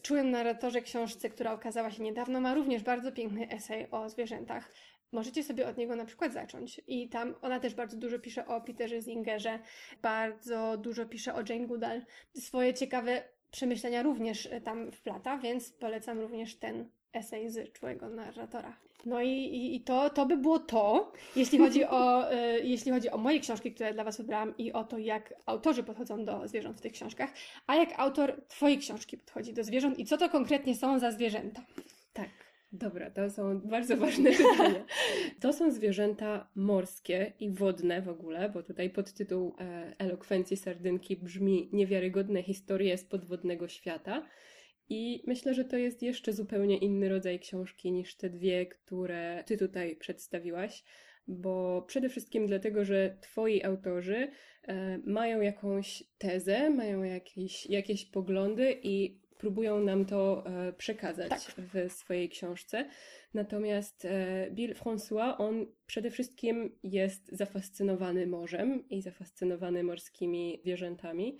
Czułym 0.01 0.31
narratorze 0.31 0.81
książce, 0.81 1.29
która 1.29 1.53
okazała 1.53 1.91
się 1.91 2.03
niedawno, 2.03 2.41
ma 2.41 2.53
również 2.53 2.83
bardzo 2.83 3.11
piękny 3.11 3.49
esej 3.49 3.91
o 3.91 4.09
zwierzętach. 4.09 4.71
Możecie 5.11 5.43
sobie 5.43 5.67
od 5.67 5.77
niego 5.77 5.95
na 5.95 6.05
przykład 6.05 6.33
zacząć. 6.33 6.81
I 6.87 7.09
tam 7.09 7.35
ona 7.41 7.59
też 7.59 7.75
bardzo 7.75 7.97
dużo 7.97 8.19
pisze 8.19 8.47
o 8.47 8.61
Peterze 8.61 9.01
Zingerze, 9.01 9.59
bardzo 10.01 10.77
dużo 10.77 11.05
pisze 11.05 11.33
o 11.33 11.39
Jane 11.49 11.67
Goodall. 11.67 12.01
Swoje 12.33 12.73
ciekawe 12.73 13.23
przemyślenia 13.55 14.03
również 14.03 14.49
tam 14.63 14.91
wplata, 14.91 15.37
więc 15.37 15.71
polecam 15.71 16.19
również 16.19 16.55
ten 16.55 16.89
esej 17.13 17.49
z 17.49 17.73
Czułego 17.73 18.09
narratora. 18.09 18.77
No 19.05 19.21
i, 19.21 19.29
i, 19.29 19.75
i, 19.75 19.81
to, 19.81 20.09
to 20.09 20.25
by 20.25 20.37
było 20.37 20.59
to, 20.59 21.11
jeśli 21.35 21.57
chodzi, 21.59 21.85
o, 21.85 22.33
y, 22.33 22.35
jeśli 22.73 22.91
chodzi 22.91 23.09
o 23.09 23.17
moje 23.17 23.39
książki, 23.39 23.73
które 23.73 23.93
dla 23.93 24.03
Was 24.03 24.17
wybrałam 24.17 24.57
i 24.57 24.73
o 24.73 24.83
to, 24.83 24.97
jak 24.97 25.33
autorzy 25.45 25.83
podchodzą 25.83 26.25
do 26.25 26.47
zwierząt 26.47 26.77
w 26.77 26.81
tych 26.81 26.93
książkach, 26.93 27.29
a 27.67 27.75
jak 27.75 27.89
autor 27.99 28.41
Twojej 28.47 28.77
książki 28.77 29.17
podchodzi 29.17 29.53
do 29.53 29.63
zwierząt 29.63 29.99
i 29.99 30.05
co 30.05 30.17
to 30.17 30.29
konkretnie 30.29 30.75
są 30.75 30.99
za 30.99 31.11
zwierzęta. 31.11 31.61
Tak. 32.13 32.44
Dobra, 32.79 33.09
to 33.09 33.29
są 33.29 33.59
bardzo 33.59 33.97
ważne 34.05 34.31
pytania. 34.31 34.85
To 35.39 35.53
są 35.53 35.71
zwierzęta 35.71 36.49
morskie 36.55 37.33
i 37.39 37.49
wodne 37.49 38.01
w 38.01 38.09
ogóle, 38.09 38.49
bo 38.49 38.63
tutaj 38.63 38.89
podtytuł 38.89 39.55
e, 39.59 39.95
Elokwencji 39.97 40.57
Sardynki 40.57 41.17
brzmi 41.17 41.69
Niewiarygodne 41.73 42.43
historie 42.43 42.97
z 42.97 43.03
podwodnego 43.03 43.67
świata. 43.67 44.27
I 44.89 45.23
myślę, 45.27 45.53
że 45.53 45.65
to 45.65 45.77
jest 45.77 46.03
jeszcze 46.03 46.33
zupełnie 46.33 46.77
inny 46.77 47.09
rodzaj 47.09 47.39
książki 47.39 47.91
niż 47.91 48.15
te 48.15 48.29
dwie, 48.29 48.65
które 48.65 49.43
ty 49.45 49.57
tutaj 49.57 49.95
przedstawiłaś, 49.95 50.83
bo 51.27 51.81
przede 51.87 52.09
wszystkim 52.09 52.47
dlatego, 52.47 52.85
że 52.85 53.17
twoi 53.21 53.63
autorzy 53.63 54.27
e, 54.67 54.97
mają 54.97 55.41
jakąś 55.41 56.03
tezę, 56.17 56.69
mają 56.69 57.03
jakieś, 57.03 57.65
jakieś 57.65 58.05
poglądy 58.05 58.79
i 58.83 59.24
próbują 59.37 59.79
nam 59.79 60.05
to 60.05 60.43
e, 60.45 60.73
przekazać 60.73 61.29
tak. 61.29 61.55
w 61.55 61.91
swojej 61.91 62.29
książce. 62.29 62.89
Natomiast 63.33 64.05
e, 64.05 64.47
Bill 64.51 64.73
François, 64.73 65.35
on 65.37 65.65
przede 65.87 66.11
wszystkim 66.11 66.71
jest 66.83 67.29
zafascynowany 67.31 68.27
morzem 68.27 68.89
i 68.89 69.01
zafascynowany 69.01 69.83
morskimi 69.83 70.59
zwierzętami 70.63 71.37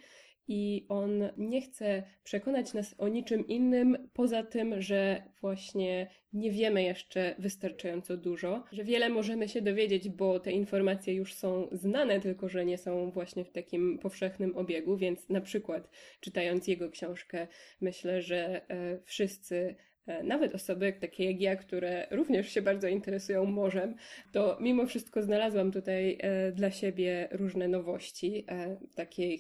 i 0.48 0.86
on 0.90 1.30
nie 1.38 1.62
chce 1.62 2.04
przekonać 2.24 2.74
nas 2.74 2.96
o 2.98 3.08
niczym 3.08 3.48
innym, 3.48 4.10
poza 4.14 4.44
tym, 4.44 4.82
że 4.82 5.24
właśnie 5.42 6.08
nie 6.34 6.52
wiemy 6.52 6.84
jeszcze 6.84 7.36
wystarczająco 7.40 8.18
dużo, 8.18 8.64
że 8.72 8.84
wiele 8.84 9.10
możemy 9.10 9.50
się 9.50 9.62
dowiedzieć, 9.62 10.10
bo 10.10 10.40
te 10.40 10.52
informacje 10.52 11.14
już 11.14 11.34
są 11.34 11.68
znane, 11.72 12.20
tylko 12.20 12.50
że 12.50 12.66
nie 12.66 12.78
są 12.78 13.12
właśnie 13.12 13.46
w 13.46 13.52
takim 13.52 14.00
powszechnym 14.00 14.58
obiegu, 14.58 14.98
więc 14.98 15.30
na 15.30 15.42
przykład 15.42 15.90
czytając 16.20 16.68
jego 16.68 16.90
książkę, 16.90 17.48
myślę, 17.82 18.22
że 18.22 18.70
e, 18.70 19.00
wszyscy 19.04 19.76
nawet 20.24 20.56
osoby 20.56 20.94
takie 20.94 21.32
jak 21.32 21.42
ja, 21.42 21.56
które 21.56 22.08
również 22.12 22.50
się 22.50 22.62
bardzo 22.62 22.88
interesują 22.88 23.46
morzem, 23.46 23.96
to 24.32 24.58
mimo 24.60 24.86
wszystko 24.86 25.22
znalazłam 25.22 25.72
tutaj 25.72 26.18
e, 26.22 26.52
dla 26.52 26.72
siebie 26.72 27.28
różne 27.32 27.68
nowości, 27.68 28.46
e, 28.48 28.78
takie 28.96 29.38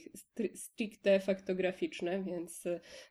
stricte 0.55 1.19
faktograficzne, 1.19 2.23
więc 2.23 2.63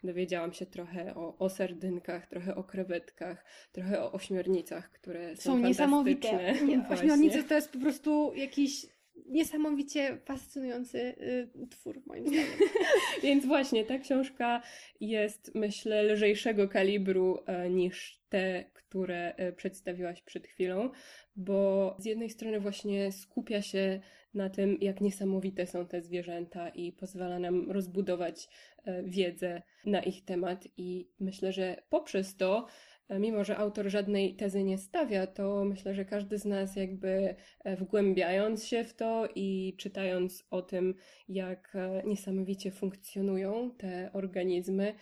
dowiedziałam 0.05 0.53
się 0.53 0.67
trochę 0.67 1.15
o, 1.15 1.39
o 1.39 1.49
sardynkach, 1.49 2.27
trochę 2.27 2.55
o 2.55 2.65
krewetkach, 2.65 3.45
trochę 3.73 4.03
o 4.03 4.13
ośmiornicach, 4.13 4.91
które 4.91 5.37
są, 5.37 5.43
są 5.43 5.59
niesamowite. 5.59 6.55
Nie, 6.67 6.89
ośmiornice 6.91 7.43
to 7.43 7.55
jest 7.55 7.73
po 7.73 7.79
prostu 7.79 8.33
jakiś 8.35 8.87
niesamowicie 9.27 10.19
fascynujący 10.25 10.99
y, 10.99 11.49
twór, 11.71 12.03
moim 12.07 12.27
zdaniem. 12.27 12.47
Więc 13.23 13.47
właśnie 13.47 13.85
ta 13.85 13.99
książka 13.99 14.63
jest, 15.01 15.55
myślę, 15.55 16.03
lżejszego 16.03 16.69
kalibru 16.69 17.39
e, 17.47 17.71
niż 17.71 18.21
te, 18.29 18.65
które 18.73 19.35
e, 19.37 19.53
przedstawiłaś 19.53 20.23
przed 20.23 20.47
chwilą, 20.47 20.91
bo 21.37 21.97
z 21.99 22.05
jednej 22.05 22.31
strony 22.31 22.61
właśnie 22.61 23.13
skupia 23.13 23.63
się 23.63 24.01
na 24.35 24.51
tym, 24.51 24.79
jak 24.81 25.01
niesamowite 25.01 25.67
są 25.67 25.87
te 25.87 26.03
zwierzęta 26.03 26.69
i 26.69 26.93
pozwala 26.93 27.39
nam 27.39 27.71
rozbudować 27.71 28.49
e, 28.85 29.03
wiedzę 29.03 29.63
na 29.87 30.03
ich 30.03 30.25
temat 30.25 30.69
i 30.77 31.09
myślę, 31.21 31.53
że 31.53 31.83
poprzez 31.91 32.37
to 32.37 32.67
mimo 33.11 33.45
że 33.45 33.57
autor 33.57 33.91
żadnej 33.91 34.37
tezy 34.37 34.65
nie 34.65 34.79
stawia, 34.79 35.27
to 35.27 35.65
myślę, 35.65 35.95
że 35.95 36.05
każdy 36.05 36.39
z 36.39 36.45
nas 36.45 36.77
jakby 36.77 37.35
e, 37.65 37.77
wgłębiając 37.77 38.65
się 38.65 38.85
w 38.85 38.95
to 38.95 39.29
i 39.35 39.77
czytając 39.79 40.47
o 40.51 40.63
tym, 40.63 40.95
jak 41.29 41.73
e, 41.75 42.03
niesamowicie 42.07 42.71
funkcjonują 42.71 43.71
te 43.71 44.11
organizmy, 44.13 44.85
E, 44.85 44.95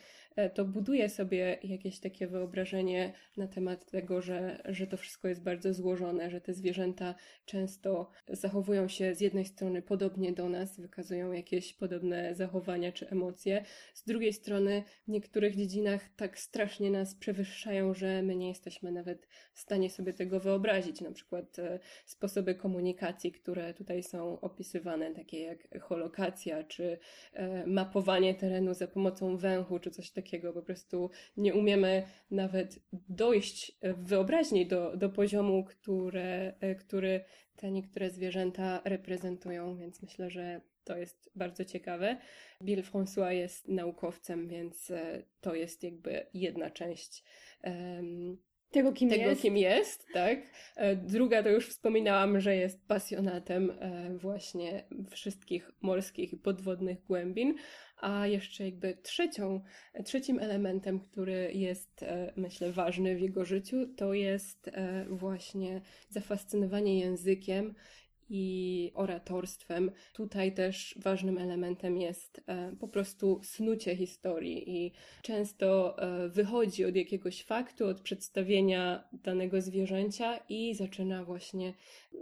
to 0.55 0.65
buduje 0.65 1.09
sobie 1.09 1.59
jakieś 1.63 1.99
takie 2.01 2.27
wyobrażenie 2.27 3.13
na 3.37 3.49
temat 3.49 3.91
tego, 3.91 4.23
że, 4.23 4.63
że 4.69 4.87
to 4.87 4.97
wszystko 4.97 5.29
jest 5.29 5.43
bardzo 5.43 5.75
złożone, 5.75 6.31
że 6.31 6.41
te 6.41 6.55
zwierzęta 6.55 7.15
często 7.45 8.11
zachowują 8.29 8.89
się 8.89 9.15
z 9.15 9.21
jednej 9.21 9.45
strony 9.45 9.83
podobnie 9.83 10.33
do 10.33 10.49
nas, 10.49 10.81
wykazują 10.81 11.33
jakieś 11.33 11.75
podobne 11.75 12.35
zachowania 12.35 12.93
czy 12.93 13.09
emocje, 13.09 13.65
z 13.95 14.05
drugiej 14.05 14.33
strony 14.33 14.83
w 15.05 15.09
niektórych 15.09 15.57
dziedzinach 15.57 16.09
tak 16.17 16.39
strasznie 16.39 16.91
nas 16.91 17.15
przewyższają, 17.15 17.95
że 17.95 18.23
my 18.23 18.37
nie 18.37 18.49
jesteśmy 18.49 18.93
nawet 18.93 19.29
w 19.55 19.61
stanie 19.61 19.91
sobie 19.91 20.13
tego 20.13 20.41
wyobrazić. 20.41 21.01
Na 21.01 21.13
przykład 21.13 21.59
e, 21.59 21.79
sposoby 22.05 22.55
komunikacji, 22.55 23.33
które 23.33 23.75
tutaj 23.75 24.03
są 24.03 24.41
opisywane, 24.41 25.15
takie 25.15 25.41
jak 25.41 25.83
holokacja 25.83 26.65
czy 26.65 26.99
e, 27.33 27.67
mapowanie 27.67 28.35
terenu 28.35 28.75
za 28.75 28.87
pomocą 28.87 29.37
węchu 29.37 29.79
czy 29.79 29.91
coś 29.91 30.11
takiego 30.11 30.22
takiego, 30.23 30.53
po 30.53 30.63
prostu 30.63 31.11
nie 31.37 31.55
umiemy 31.55 32.03
nawet 32.31 32.79
dojść 33.09 33.79
w 33.83 34.09
wyobraźni 34.09 34.67
do, 34.67 34.97
do 34.97 35.09
poziomu, 35.09 35.65
które, 35.65 36.55
który 36.79 37.25
te 37.57 37.71
niektóre 37.71 38.11
zwierzęta 38.11 38.83
reprezentują, 38.85 39.77
więc 39.77 40.03
myślę, 40.03 40.31
że 40.31 40.61
to 40.85 40.97
jest 40.97 41.31
bardzo 41.35 41.65
ciekawe. 41.65 42.17
Bill 42.63 42.83
François 42.83 43.31
jest 43.31 43.69
naukowcem, 43.69 44.49
więc 44.49 44.91
e, 44.91 45.23
to 45.41 45.55
jest 45.55 45.83
jakby 45.83 46.27
jedna 46.35 46.71
część 46.71 47.25
um, 47.65 48.39
tego, 48.71 48.93
kim 48.93 49.11
tego, 49.11 49.31
jest. 49.31 49.43
kim 49.43 49.57
jest, 49.57 50.07
tak. 50.13 50.39
E, 50.77 50.97
druga 50.97 51.43
to 51.43 51.49
już 51.49 51.69
wspominałam, 51.69 52.41
że 52.41 52.57
jest 52.57 52.87
pasjonatem 52.87 53.71
e, 53.71 54.11
właśnie 54.19 54.85
wszystkich 55.11 55.71
morskich 55.81 56.33
i 56.33 56.37
podwodnych 56.37 57.05
głębin, 57.05 57.55
a 58.03 58.27
jeszcze 58.27 58.65
jakby 58.65 58.97
trzecią, 59.03 59.61
trzecim 60.05 60.39
elementem, 60.39 61.01
który 61.01 61.51
jest, 61.55 62.03
e, 62.03 62.33
myślę, 62.37 62.73
ważny 62.73 63.17
w 63.17 63.21
jego 63.21 63.45
życiu, 63.45 63.77
to 63.97 64.15
jest 64.15 64.71
właśnie 65.09 65.81
zafascynowanie 66.11 66.99
językiem 66.99 67.75
i 68.35 68.91
oratorstwem. 68.95 69.91
Tutaj 70.13 70.55
też 70.55 70.95
ważnym 71.03 71.39
elementem 71.39 71.97
jest 71.99 72.41
e, 72.47 72.77
po 72.81 72.89
prostu 72.89 73.41
snucie 73.43 73.97
historii 73.97 74.71
i 74.71 74.93
często 75.23 75.99
e, 75.99 76.29
wychodzi 76.29 76.85
od 76.85 76.97
jakiegoś 76.97 77.43
faktu, 77.43 77.87
od 77.87 78.01
przedstawienia 78.01 79.09
danego 79.13 79.61
zwierzęcia 79.61 80.37
i 80.49 80.75
zaczyna 80.75 81.25
właśnie 81.25 81.75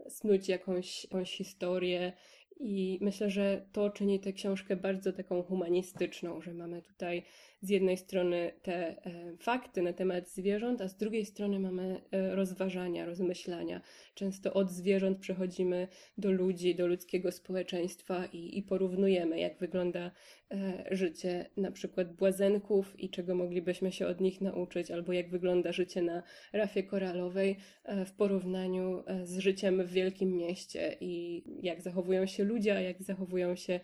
snuć 0.08 0.48
jakąś, 0.48 1.04
jakąś 1.04 1.32
historię. 1.32 2.12
I 2.60 2.98
myślę, 3.00 3.30
że 3.30 3.66
to 3.72 3.90
czyni 3.90 4.20
tę 4.20 4.32
książkę 4.32 4.76
bardzo 4.76 5.12
taką 5.12 5.42
humanistyczną, 5.42 6.40
że 6.40 6.54
mamy 6.54 6.82
tutaj 6.82 7.22
z 7.62 7.68
jednej 7.68 7.96
strony 7.96 8.52
te 8.62 8.74
e, 8.74 9.36
fakty 9.38 9.82
na 9.82 9.92
temat 9.92 10.28
zwierząt, 10.28 10.80
a 10.80 10.88
z 10.88 10.96
drugiej 10.96 11.26
strony 11.26 11.60
mamy 11.60 12.00
e, 12.10 12.34
rozważania, 12.34 13.06
rozmyślania. 13.06 13.80
Często 14.14 14.52
od 14.52 14.70
zwierząt 14.70 15.18
przechodzimy 15.18 15.88
do 16.18 16.32
ludzi, 16.32 16.74
do 16.74 16.86
ludzkiego 16.86 17.32
społeczeństwa 17.32 18.26
i, 18.32 18.58
i 18.58 18.62
porównujemy, 18.62 19.38
jak 19.40 19.58
wygląda 19.58 20.10
e, 20.50 20.84
życie 20.90 21.50
na 21.56 21.70
przykład 21.70 22.12
błazenków 22.12 23.00
i 23.00 23.10
czego 23.10 23.34
moglibyśmy 23.34 23.92
się 23.92 24.06
od 24.06 24.20
nich 24.20 24.40
nauczyć, 24.40 24.90
albo 24.90 25.12
jak 25.12 25.30
wygląda 25.30 25.72
życie 25.72 26.02
na 26.02 26.22
rafie 26.52 26.82
koralowej 26.82 27.56
w 28.06 28.12
porównaniu 28.12 29.02
z 29.24 29.38
życiem 29.38 29.82
w 29.86 29.92
wielkim 29.92 30.36
mieście 30.36 30.96
i 31.00 31.42
jak 31.62 31.82
zachowują 31.82 32.26
się 32.26 32.44
ludzie, 32.44 32.76
a 32.76 32.80
jak 32.80 33.02
zachowują 33.02 33.56
się 33.56 33.80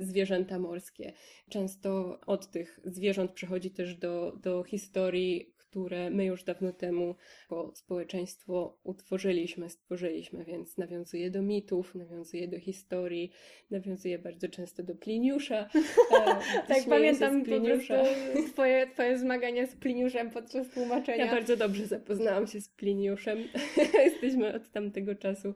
zwierzęta 0.00 0.58
morskie. 0.58 1.12
Często 1.48 2.20
od 2.26 2.50
tych 2.50 2.80
zwierząt 2.84 3.05
przechodzi 3.34 3.70
też 3.70 3.94
do, 3.94 4.36
do 4.42 4.62
historii, 4.62 5.56
które 5.56 6.10
my 6.10 6.24
już 6.24 6.44
dawno 6.44 6.72
temu 6.72 7.14
jako 7.42 7.72
społeczeństwo 7.74 8.78
utworzyliśmy, 8.82 9.70
stworzyliśmy, 9.70 10.44
więc 10.44 10.78
nawiązuje 10.78 11.30
do 11.30 11.42
mitów, 11.42 11.94
nawiązuje 11.94 12.48
do 12.48 12.60
historii, 12.60 13.32
nawiązuje 13.70 14.18
bardzo 14.18 14.48
często 14.48 14.82
do 14.82 14.94
Pliniusza. 14.94 15.68
E, 16.16 16.66
tak, 16.68 16.84
pamiętam 16.88 17.44
Pliniusza. 17.44 18.02
twoje, 18.52 18.86
twoje 18.86 19.18
zmagania 19.18 19.66
z 19.66 19.76
Pliniuszem 19.76 20.30
podczas 20.30 20.68
tłumaczenia. 20.68 21.24
Ja 21.24 21.32
bardzo 21.32 21.56
dobrze 21.56 21.86
zapoznałam 21.86 22.46
się 22.46 22.60
z 22.60 22.68
Pliniuszem. 22.68 23.38
Jesteśmy 24.04 24.54
od 24.54 24.70
tamtego 24.70 25.14
czasu 25.14 25.54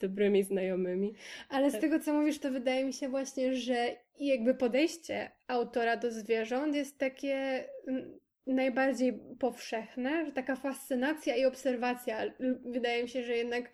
dobrymi 0.00 0.42
znajomymi. 0.42 1.14
Ale 1.48 1.70
z 1.70 1.72
tak. 1.72 1.80
tego, 1.80 2.00
co 2.00 2.12
mówisz, 2.12 2.38
to 2.38 2.50
wydaje 2.50 2.84
mi 2.84 2.92
się 2.92 3.08
właśnie, 3.08 3.54
że 3.54 3.96
jakby 4.20 4.54
podejście 4.54 5.30
autora 5.46 5.96
do 5.96 6.10
zwierząt 6.10 6.74
jest 6.74 6.98
takie 6.98 7.64
najbardziej 8.46 9.20
powszechne, 9.38 10.26
że 10.26 10.32
taka 10.32 10.56
fascynacja 10.56 11.36
i 11.36 11.44
obserwacja. 11.44 12.18
Wydaje 12.64 13.02
mi 13.02 13.08
się, 13.08 13.24
że 13.24 13.36
jednak 13.36 13.70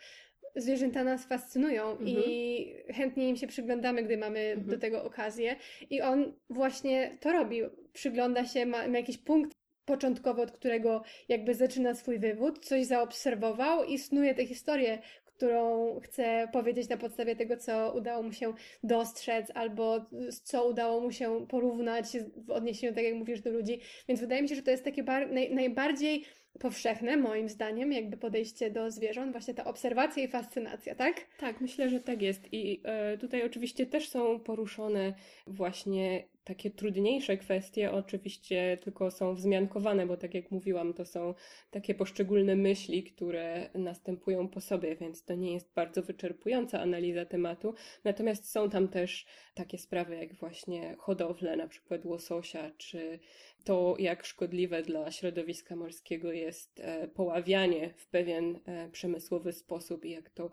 zwierzęta 0.56 1.04
nas 1.04 1.26
fascynują 1.26 1.90
mhm. 1.90 2.08
i 2.08 2.66
chętnie 2.94 3.28
im 3.28 3.36
się 3.36 3.46
przyglądamy, 3.46 4.02
gdy 4.02 4.16
mamy 4.16 4.40
mhm. 4.40 4.66
do 4.68 4.78
tego 4.78 5.04
okazję. 5.04 5.56
I 5.90 6.02
on 6.02 6.32
właśnie 6.50 7.18
to 7.20 7.32
robi. 7.32 7.62
Przygląda 7.92 8.46
się, 8.46 8.66
ma, 8.66 8.88
ma 8.88 8.98
jakiś 8.98 9.18
punkt 9.18 9.54
początkowy, 9.84 10.42
od 10.42 10.52
którego 10.52 11.02
jakby 11.28 11.54
zaczyna 11.54 11.94
swój 11.94 12.18
wywód, 12.18 12.64
coś 12.64 12.86
zaobserwował 12.86 13.84
i 13.84 13.98
snuje 13.98 14.34
tę 14.34 14.46
historię, 14.46 14.98
którą 15.36 16.00
chce 16.00 16.48
powiedzieć 16.52 16.88
na 16.88 16.96
podstawie 16.96 17.36
tego, 17.36 17.56
co 17.56 17.92
udało 17.96 18.22
mu 18.22 18.32
się 18.32 18.52
dostrzec, 18.82 19.50
albo 19.54 20.06
co 20.42 20.68
udało 20.68 21.00
mu 21.00 21.12
się 21.12 21.46
porównać 21.46 22.06
w 22.36 22.50
odniesieniu, 22.50 22.94
tak 22.94 23.04
jak 23.04 23.14
mówisz, 23.14 23.40
do 23.40 23.50
ludzi. 23.50 23.80
Więc 24.08 24.20
wydaje 24.20 24.42
mi 24.42 24.48
się, 24.48 24.54
że 24.54 24.62
to 24.62 24.70
jest 24.70 24.84
takie 24.84 25.02
naj 25.02 25.54
najbardziej 25.54 26.24
powszechne, 26.58 27.16
moim 27.16 27.48
zdaniem, 27.48 27.92
jakby 27.92 28.16
podejście 28.16 28.70
do 28.70 28.90
zwierząt, 28.90 29.32
właśnie 29.32 29.54
ta 29.54 29.64
obserwacja 29.64 30.22
i 30.24 30.28
fascynacja, 30.28 30.94
tak? 30.94 31.26
Tak, 31.38 31.60
myślę, 31.60 31.88
że 31.88 32.00
tak 32.00 32.22
jest. 32.22 32.52
I 32.52 32.80
e, 32.84 33.18
tutaj 33.18 33.42
oczywiście 33.46 33.86
też 33.86 34.08
są 34.08 34.40
poruszone 34.40 35.14
właśnie 35.46 36.24
takie 36.44 36.70
trudniejsze 36.70 37.36
kwestie 37.36 37.92
oczywiście 37.92 38.78
tylko 38.82 39.10
są 39.10 39.34
wzmiankowane, 39.34 40.06
bo 40.06 40.16
tak 40.16 40.34
jak 40.34 40.50
mówiłam, 40.50 40.94
to 40.94 41.04
są 41.06 41.34
takie 41.70 41.94
poszczególne 41.94 42.56
myśli, 42.56 43.04
które 43.04 43.70
następują 43.74 44.48
po 44.48 44.60
sobie, 44.60 44.96
więc 44.96 45.24
to 45.24 45.34
nie 45.34 45.52
jest 45.52 45.74
bardzo 45.74 46.02
wyczerpująca 46.02 46.80
analiza 46.80 47.24
tematu. 47.24 47.74
Natomiast 48.04 48.50
są 48.50 48.70
tam 48.70 48.88
też 48.88 49.26
takie 49.54 49.78
sprawy 49.78 50.16
jak 50.16 50.34
właśnie 50.34 50.96
hodowle, 50.98 51.56
na 51.56 51.68
przykład 51.68 52.04
łososia, 52.04 52.70
czy 52.78 53.18
to, 53.64 53.96
jak 53.98 54.24
szkodliwe 54.24 54.82
dla 54.82 55.10
środowiska 55.10 55.76
morskiego 55.76 56.32
jest 56.32 56.80
e, 56.80 57.08
poławianie 57.08 57.90
w 57.96 58.06
pewien 58.06 58.58
e, 58.66 58.88
przemysłowy 58.88 59.52
sposób 59.52 60.04
i 60.04 60.10
jak 60.10 60.30
to 60.30 60.50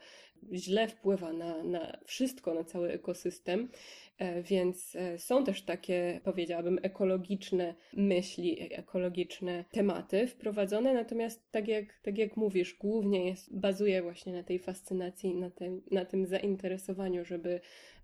źle 0.53 0.87
wpływa 0.87 1.33
na, 1.33 1.63
na 1.63 1.97
wszystko, 2.05 2.53
na 2.53 2.63
cały 2.63 2.91
ekosystem. 2.91 3.69
E, 4.17 4.43
więc 4.43 4.97
są 5.17 5.43
też 5.43 5.61
takie, 5.61 6.21
powiedziałabym, 6.23 6.79
ekologiczne 6.81 7.75
myśli, 7.93 8.73
ekologiczne 8.73 9.65
tematy 9.71 10.27
wprowadzone, 10.27 10.93
natomiast 10.93 11.51
tak 11.51 11.67
jak, 11.67 11.99
tak 12.01 12.17
jak 12.17 12.37
mówisz, 12.37 12.77
głównie 12.79 13.25
jest, 13.29 13.55
bazuje 13.55 14.01
właśnie 14.01 14.33
na 14.33 14.43
tej 14.43 14.59
fascynacji, 14.59 15.35
na 15.35 15.49
tym, 15.49 15.81
na 15.91 16.05
tym 16.05 16.25
zainteresowaniu, 16.25 17.25
żeby 17.25 17.61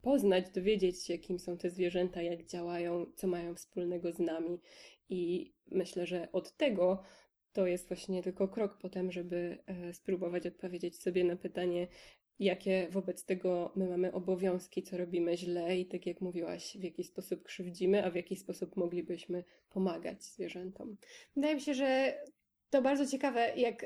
poznać, 0.07 0.49
dowiedzieć 0.49 1.03
się, 1.03 1.17
kim 1.17 1.39
są 1.39 1.57
te 1.57 1.69
zwierzęta, 1.69 2.21
jak 2.21 2.45
działają, 2.45 3.05
co 3.15 3.27
mają 3.27 3.55
wspólnego 3.55 4.11
z 4.11 4.19
nami. 4.19 4.59
I 5.09 5.53
myślę, 5.71 6.05
że 6.05 6.31
od 6.31 6.57
tego 6.57 7.03
to 7.53 7.67
jest 7.67 7.87
właśnie 7.87 8.23
tylko 8.23 8.47
krok 8.47 8.77
potem, 8.81 9.11
żeby 9.11 9.57
e, 9.65 9.93
spróbować 9.93 10.45
odpowiedzieć 10.47 11.01
sobie 11.01 11.23
na 11.23 11.35
pytanie, 11.35 11.87
jakie 12.39 12.87
wobec 12.91 13.25
tego 13.25 13.71
my 13.75 13.89
mamy 13.89 14.11
obowiązki, 14.11 14.83
co 14.83 14.97
robimy 14.97 15.37
źle 15.37 15.77
i 15.77 15.85
tak 15.85 16.05
jak 16.05 16.21
mówiłaś, 16.21 16.77
w 16.79 16.83
jaki 16.83 17.03
sposób 17.03 17.43
krzywdzimy, 17.43 18.05
a 18.05 18.11
w 18.11 18.15
jaki 18.15 18.35
sposób 18.35 18.75
moglibyśmy 18.75 19.43
pomagać 19.69 20.23
zwierzętom. 20.23 20.97
Wydaje 21.35 21.55
mi 21.55 21.61
się, 21.61 21.73
że 21.73 22.21
to 22.69 22.81
bardzo 22.81 23.07
ciekawe, 23.07 23.53
jak 23.55 23.85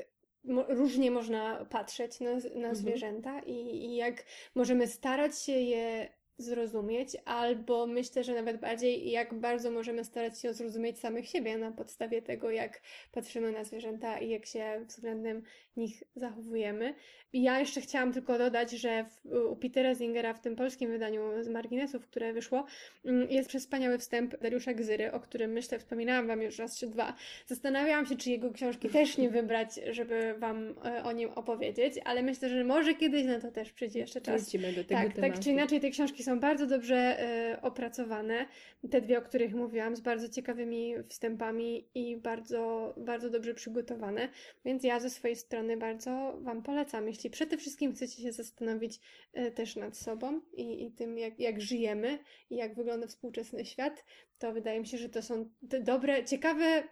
różnie 0.68 1.10
można 1.10 1.64
patrzeć 1.64 2.20
na, 2.20 2.30
na 2.30 2.36
mhm. 2.36 2.74
zwierzęta 2.74 3.40
i, 3.40 3.52
i 3.52 3.96
jak 3.96 4.24
możemy 4.54 4.86
starać 4.86 5.38
się 5.38 5.52
je 5.52 6.08
zrozumieć, 6.38 7.16
albo 7.24 7.86
myślę, 7.86 8.24
że 8.24 8.34
nawet 8.34 8.60
bardziej 8.60 9.10
jak 9.10 9.34
bardzo 9.34 9.70
możemy 9.70 10.04
starać 10.04 10.40
się 10.40 10.54
zrozumieć 10.54 10.98
samych 10.98 11.28
siebie 11.28 11.58
na 11.58 11.72
podstawie 11.72 12.22
tego, 12.22 12.50
jak 12.50 12.80
patrzymy 13.12 13.52
na 13.52 13.64
zwierzęta 13.64 14.18
i 14.18 14.28
jak 14.28 14.46
się 14.46 14.84
względem 14.86 15.42
nich 15.76 16.02
zachowujemy. 16.16 16.94
I 17.32 17.42
ja 17.42 17.60
jeszcze 17.60 17.80
chciałam 17.80 18.12
tylko 18.12 18.38
dodać, 18.38 18.70
że 18.70 19.04
w, 19.04 19.26
u 19.50 19.56
Petera 19.56 19.94
Zingera 19.94 20.34
w 20.34 20.40
tym 20.40 20.56
polskim 20.56 20.90
wydaniu 20.90 21.22
z 21.40 21.48
marginesów, 21.48 22.06
które 22.06 22.32
wyszło, 22.32 22.64
mm, 23.04 23.30
jest 23.30 23.52
wspaniały 23.52 23.98
wstęp 23.98 24.40
Dariusza 24.40 24.74
Gzyry, 24.74 25.12
o 25.12 25.20
którym 25.20 25.50
myślę 25.50 25.78
wspominałam 25.78 26.26
Wam 26.26 26.42
już 26.42 26.58
raz 26.58 26.78
czy 26.78 26.86
dwa. 26.86 27.14
Zastanawiałam 27.46 28.06
się, 28.06 28.16
czy 28.16 28.30
jego 28.30 28.52
książki 28.52 28.88
też 28.88 29.18
nie 29.18 29.30
wybrać, 29.30 29.80
żeby 29.90 30.34
Wam 30.38 30.74
e, 30.84 31.04
o 31.04 31.12
nim 31.12 31.30
opowiedzieć, 31.30 31.94
ale 32.04 32.22
myślę, 32.22 32.48
że 32.48 32.64
może 32.64 32.94
kiedyś 32.94 33.24
na 33.24 33.40
to 33.40 33.52
też 33.52 33.72
przyjdzie 33.72 33.98
jeszcze 33.98 34.20
czas. 34.20 34.42
Wrócimy 34.42 34.72
do 34.72 34.84
tego 34.84 35.00
tak, 35.00 35.12
tematu. 35.12 35.34
tak 35.34 35.44
czy 35.44 35.50
inaczej 35.50 35.80
te 35.80 35.90
książki 35.90 36.21
są 36.22 36.40
bardzo 36.40 36.66
dobrze 36.66 37.24
y, 37.52 37.60
opracowane. 37.60 38.46
Te 38.90 39.00
dwie, 39.00 39.18
o 39.18 39.22
których 39.22 39.54
mówiłam, 39.54 39.96
z 39.96 40.00
bardzo 40.00 40.28
ciekawymi 40.28 40.94
wstępami 41.08 41.88
i 41.94 42.16
bardzo, 42.16 42.94
bardzo 42.96 43.30
dobrze 43.30 43.54
przygotowane. 43.54 44.28
Więc 44.64 44.84
ja 44.84 45.00
ze 45.00 45.10
swojej 45.10 45.36
strony 45.36 45.76
bardzo 45.76 46.38
Wam 46.40 46.62
polecam. 46.62 47.08
Jeśli 47.08 47.30
przede 47.30 47.56
wszystkim 47.56 47.94
chcecie 47.94 48.22
się 48.22 48.32
zastanowić 48.32 49.00
y, 49.36 49.50
też 49.50 49.76
nad 49.76 49.96
sobą 49.96 50.40
i, 50.52 50.86
i 50.86 50.92
tym, 50.92 51.18
jak, 51.18 51.40
jak 51.40 51.60
żyjemy 51.60 52.18
i 52.50 52.56
jak 52.56 52.74
wygląda 52.74 53.06
współczesny 53.06 53.64
świat, 53.64 54.04
to 54.38 54.52
wydaje 54.52 54.80
mi 54.80 54.86
się, 54.86 54.98
że 54.98 55.08
to 55.08 55.22
są 55.22 55.50
dobre, 55.62 56.24
ciekawe 56.24 56.82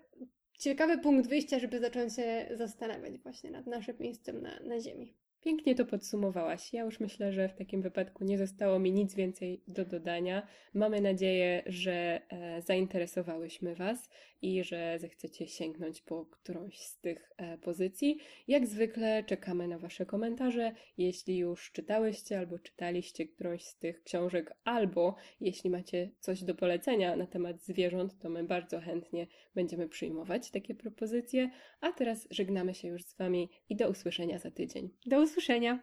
ciekawy 0.61 0.99
punkt 0.99 1.29
wyjścia, 1.29 1.59
żeby 1.59 1.81
zacząć 1.81 2.15
się 2.15 2.49
zastanawiać 2.55 3.19
właśnie 3.19 3.51
nad 3.51 3.67
naszym 3.67 3.97
miejscem 4.01 4.43
na, 4.43 4.61
na 4.61 4.81
Ziemi. 4.81 5.15
Pięknie 5.41 5.75
to 5.75 5.87
podsumowałaś. 5.87 6.73
Ja 6.73 6.83
już 6.83 7.01
myślę, 7.01 7.33
że 7.33 7.49
w 7.49 7.55
takim 7.55 7.83
wypadku 7.83 8.25
nie 8.25 8.39
zostało 8.39 8.79
mi 8.79 8.93
nic 8.93 9.15
więcej 9.15 9.63
do 9.69 9.85
dodania. 9.85 10.47
Mamy 10.75 11.01
nadzieję, 11.01 11.63
że 11.67 12.21
e, 12.29 12.63
zainteresowałyśmy 12.63 13.75
Was 13.75 14.09
i 14.43 14.65
że 14.65 14.99
zechcecie 14.99 15.49
sięgnąć 15.49 16.03
po 16.03 16.27
którąś 16.27 16.79
z 16.79 16.99
tych 16.99 17.33
e, 17.37 17.59
pozycji. 17.59 18.19
Jak 18.49 18.67
zwykle 18.67 19.25
czekamy 19.25 19.69
na 19.69 19.79
Wasze 19.79 20.07
komentarze. 20.07 20.73
Jeśli 20.99 21.39
już 21.39 21.73
czytałyście 21.73 22.39
albo 22.39 22.59
czytaliście 22.59 23.27
którąś 23.27 23.65
z 23.65 23.79
tych 23.79 24.03
książek, 24.03 24.55
albo 24.65 25.15
jeśli 25.41 25.71
macie 25.71 26.11
coś 26.21 26.45
do 26.45 26.55
polecenia 26.55 27.17
na 27.17 27.27
temat 27.27 27.63
zwierząt, 27.63 28.19
to 28.19 28.31
my 28.31 28.45
bardzo 28.45 28.81
chętnie 28.81 29.27
będziemy 29.55 29.89
przyjmować 29.89 30.51
takie 30.51 30.75
propozycje. 30.75 31.51
A 31.81 31.93
teraz 31.93 32.29
żegnamy 32.31 32.75
się 32.75 32.89
już 32.89 33.05
z 33.05 33.17
Wami 33.17 33.51
i 33.69 33.77
do 33.77 33.91
usłyszenia 33.91 34.39
za 34.39 34.51
tydzień. 34.51 34.91
Do 35.07 35.21
usłyszenia. 35.31 35.83